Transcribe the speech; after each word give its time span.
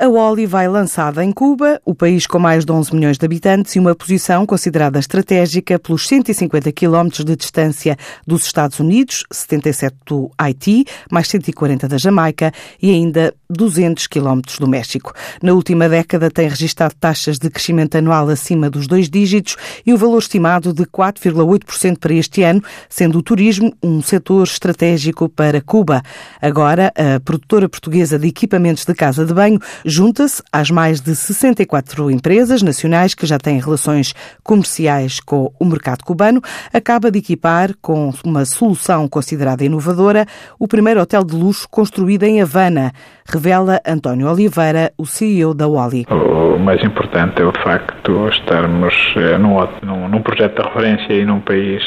A 0.00 0.08
Oli 0.08 0.46
vai 0.46 0.68
lançada 0.68 1.24
em 1.24 1.32
Cuba, 1.32 1.80
o 1.84 1.92
país 1.92 2.24
com 2.24 2.38
mais 2.38 2.64
de 2.64 2.70
11 2.70 2.94
milhões 2.94 3.18
de 3.18 3.26
habitantes 3.26 3.74
e 3.74 3.80
uma 3.80 3.96
posição 3.96 4.46
considerada 4.46 4.96
estratégica 5.00 5.76
pelos 5.76 6.06
150 6.06 6.70
quilómetros 6.70 7.24
de 7.24 7.34
distância 7.34 7.96
dos 8.24 8.44
Estados 8.44 8.78
Unidos, 8.78 9.24
77 9.28 9.96
do 10.06 10.30
Haiti, 10.38 10.84
mais 11.10 11.26
140 11.26 11.88
da 11.88 11.98
Jamaica 11.98 12.52
e 12.80 12.92
ainda 12.92 13.34
200 13.50 14.06
quilómetros 14.06 14.60
do 14.60 14.68
México. 14.68 15.12
Na 15.42 15.52
última 15.52 15.88
década 15.88 16.30
tem 16.30 16.48
registrado 16.48 16.94
taxas 16.94 17.36
de 17.36 17.50
crescimento 17.50 17.96
anual 17.96 18.28
acima 18.28 18.70
dos 18.70 18.86
dois 18.86 19.10
dígitos 19.10 19.56
e 19.84 19.92
um 19.92 19.96
valor 19.96 20.18
estimado 20.18 20.72
de 20.72 20.84
4,8% 20.84 21.98
para 21.98 22.14
este 22.14 22.44
ano, 22.44 22.62
sendo 22.88 23.18
o 23.18 23.22
turismo 23.22 23.74
um 23.82 24.00
setor 24.00 24.44
estratégico 24.44 25.28
para 25.28 25.60
Cuba. 25.60 26.02
Agora, 26.40 26.92
a 26.94 27.18
produtora 27.18 27.68
portuguesa 27.68 28.16
de 28.16 28.28
equipamentos 28.28 28.84
de 28.84 28.94
casa 28.94 29.26
de 29.26 29.34
banho 29.34 29.58
junta-se 29.88 30.42
às 30.52 30.70
mais 30.70 31.00
de 31.00 31.14
64 31.14 32.10
empresas 32.10 32.62
nacionais 32.62 33.14
que 33.14 33.26
já 33.26 33.38
têm 33.38 33.58
relações 33.58 34.14
comerciais 34.44 35.20
com 35.20 35.50
o 35.58 35.64
mercado 35.64 36.04
cubano, 36.04 36.40
acaba 36.72 37.10
de 37.10 37.18
equipar 37.18 37.70
com 37.80 38.12
uma 38.24 38.44
solução 38.44 39.08
considerada 39.08 39.64
inovadora 39.64 40.26
o 40.58 40.68
primeiro 40.68 41.00
hotel 41.00 41.24
de 41.24 41.34
luxo 41.34 41.68
construído 41.70 42.24
em 42.24 42.42
Havana, 42.42 42.92
revela 43.26 43.80
António 43.86 44.30
Oliveira, 44.30 44.92
o 44.98 45.06
CEO 45.06 45.54
da 45.54 45.66
Wally. 45.66 46.06
O 46.10 46.58
mais 46.58 46.82
importante 46.84 47.40
é 47.40 47.44
o 47.44 47.52
facto 47.62 48.12
de 48.12 48.36
estarmos 48.36 48.94
eh, 49.16 49.38
num, 49.38 50.08
num 50.08 50.22
projeto 50.22 50.62
de 50.62 50.68
referência 50.68 51.12
e 51.12 51.24
num 51.24 51.40
país 51.40 51.82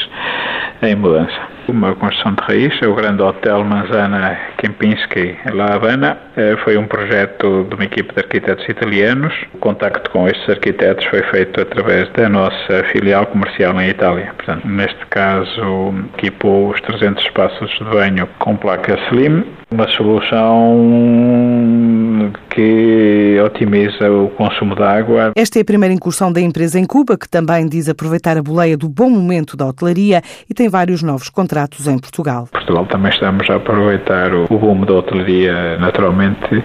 em 0.82 0.96
mudança. 0.96 1.51
Uma 1.68 1.94
construção 1.94 2.34
de 2.34 2.42
raiz, 2.42 2.82
o 2.82 2.94
grande 2.94 3.22
hotel 3.22 3.64
Manzana 3.64 4.36
Kempinski, 4.58 5.36
La 5.52 5.74
Havana, 5.74 6.18
eh, 6.36 6.56
foi 6.64 6.76
um 6.76 6.86
projeto 6.86 7.64
de 7.68 7.74
uma 7.74 7.84
equipe 7.84 8.12
de 8.12 8.20
arquitetos 8.20 8.68
italianos. 8.68 9.32
O 9.54 9.58
contacto 9.58 10.10
com 10.10 10.26
estes 10.26 10.48
arquitetos 10.48 11.04
foi 11.06 11.22
feito 11.22 11.60
através 11.60 12.08
da 12.10 12.28
nossa 12.28 12.84
filial 12.90 13.26
comercial 13.26 13.80
em 13.80 13.88
Itália. 13.88 14.32
Portanto, 14.36 14.66
neste 14.66 15.06
caso, 15.06 15.94
equipou 16.18 16.70
os 16.70 16.80
300 16.80 17.24
espaços 17.24 17.70
de 17.70 17.84
banho 17.84 18.28
com 18.38 18.56
placa 18.56 18.98
Slim, 19.08 19.44
uma 19.72 19.88
solução 19.88 20.80
que 22.50 23.40
otimiza 23.44 24.10
o 24.10 24.28
consumo 24.30 24.74
de 24.74 24.82
água. 24.82 25.32
Esta 25.34 25.58
é 25.58 25.62
a 25.62 25.64
primeira 25.64 25.94
incursão 25.94 26.30
da 26.30 26.40
empresa 26.40 26.78
em 26.78 26.84
Cuba, 26.84 27.16
que 27.16 27.28
também 27.28 27.66
diz 27.66 27.88
aproveitar 27.88 28.36
a 28.36 28.42
boleia 28.42 28.76
do 28.76 28.88
bom 28.88 29.08
momento 29.08 29.56
da 29.56 29.66
hotelaria 29.66 30.22
e 30.48 30.54
tem 30.54 30.68
vários 30.68 31.02
novos 31.02 31.30
contratos 31.30 31.88
em 31.88 31.98
Portugal. 31.98 32.46
Portugal 32.52 32.86
também 32.86 33.10
estamos 33.10 33.48
a 33.48 33.56
aproveitar 33.56 34.34
o 34.34 34.46
boom 34.46 34.84
da 34.84 34.94
hotelaria, 34.94 35.78
naturalmente. 35.78 36.62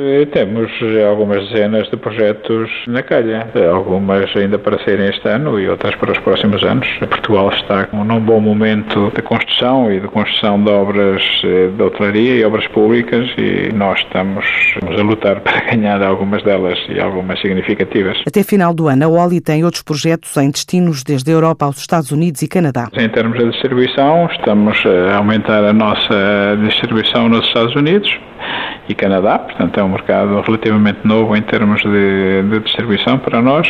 Eh, 0.00 0.26
temos 0.26 0.70
algumas 1.10 1.48
dezenas 1.48 1.90
de 1.90 1.96
projetos 1.96 2.70
na 2.86 3.02
calha, 3.02 3.48
algumas 3.68 4.24
ainda 4.36 4.56
para 4.56 4.78
serem 4.84 5.08
este 5.08 5.28
ano 5.28 5.58
e 5.58 5.68
outras 5.68 5.96
para 5.96 6.12
os 6.12 6.18
próximos 6.18 6.62
anos. 6.62 6.86
Portugal 7.00 7.50
está 7.50 7.88
num 7.92 8.20
bom 8.20 8.40
momento 8.40 9.10
de 9.10 9.20
construção 9.22 9.90
e 9.90 9.98
de 9.98 10.06
construção 10.06 10.62
de 10.62 10.70
obras 10.70 11.20
eh, 11.42 11.70
de 11.76 11.82
hotelaria 11.82 12.36
e 12.36 12.44
obras 12.44 12.64
públicas 12.68 13.28
e 13.36 13.72
nós 13.74 13.98
estamos 13.98 14.46
a 14.80 15.02
lutar 15.02 15.40
para 15.42 15.62
ganhar 15.62 16.00
algumas 16.00 16.44
delas 16.44 16.78
e 16.88 17.00
algumas 17.00 17.40
significativas. 17.40 18.22
Até 18.24 18.44
final 18.44 18.72
do 18.72 18.86
ano, 18.86 19.04
a 19.04 19.24
Oli 19.24 19.40
tem 19.40 19.64
outros 19.64 19.82
projetos 19.82 20.36
em 20.36 20.48
destinos 20.48 21.02
desde 21.02 21.28
a 21.32 21.34
Europa 21.34 21.66
aos 21.66 21.78
Estados 21.78 22.12
Unidos 22.12 22.40
e 22.42 22.46
Canadá. 22.46 22.88
Em 22.92 23.08
termos 23.08 23.36
de 23.36 23.50
distribuição, 23.50 24.28
estamos 24.30 24.78
a 24.86 25.16
aumentar 25.16 25.64
a 25.64 25.72
nossa 25.72 26.56
distribuição 26.62 27.28
nos 27.28 27.44
Estados 27.48 27.74
Unidos 27.74 28.16
e 28.88 28.94
Canadá, 28.94 29.38
portanto 29.38 29.78
é 29.78 29.82
um 29.82 29.87
mercado 29.88 30.40
relativamente 30.40 31.00
novo 31.04 31.36
em 31.36 31.42
termos 31.42 31.82
de, 31.82 32.42
de 32.42 32.60
distribuição 32.60 33.18
para 33.18 33.42
nós 33.42 33.68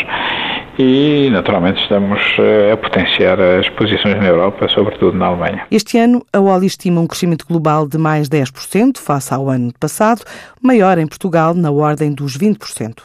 e 0.79 1.29
naturalmente 1.33 1.83
estamos 1.83 2.21
eh, 2.39 2.73
a 2.73 2.77
potenciar 2.77 3.41
as 3.41 3.69
posições 3.71 4.17
na 4.17 4.27
Europa, 4.27 4.69
sobretudo 4.69 5.19
na 5.19 5.27
Alemanha. 5.27 5.67
Este 5.71 5.99
ano 5.99 6.25
a 6.33 6.39
Oli 6.39 6.67
estima 6.67 7.01
um 7.01 7.07
crescimento 7.07 7.45
global 7.47 7.89
de 7.89 7.99
mais 7.99 8.28
10% 8.28 8.99
face 8.99 9.34
ao 9.34 9.51
ano 9.51 9.73
passado, 9.78 10.23
maior 10.62 10.99
em 10.99 11.07
Portugal 11.07 11.53
na 11.53 11.71
ordem 11.71 12.12
dos 12.12 12.39
20%. 12.39 13.03